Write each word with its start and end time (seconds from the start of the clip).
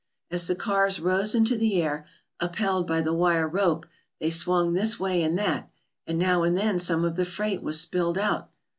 As 0.31 0.47
the 0.47 0.55
cars 0.55 0.99
rose 0.99 1.35
into 1.35 1.55
the 1.55 1.79
air, 1.79 2.07
upheld 2.39 2.87
by 2.87 3.01
the 3.01 3.13
wire 3.13 3.47
rope, 3.47 3.85
they 4.19 4.31
swung 4.31 4.73
this 4.73 4.99
way 4.99 5.21
and 5.21 5.37
that, 5.37 5.69
and 6.07 6.17
now 6.17 6.41
and 6.41 6.57
then 6.57 6.79
some 6.79 7.05
of 7.05 7.17
the 7.17 7.23
freight 7.23 7.61
was 7.61 7.79
spilled 7.79 8.17
out. 8.17 8.49